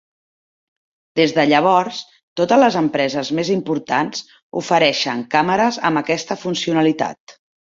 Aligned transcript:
Des 1.19 1.33
de 1.35 1.43
llavors, 1.49 1.99
totes 2.41 2.61
les 2.63 2.77
empreses 2.81 3.31
més 3.41 3.53
importants 3.59 4.25
ofereixen 4.63 5.23
càmeres 5.37 5.81
amb 5.91 6.03
aquesta 6.03 6.43
funcionalitat. 6.47 7.39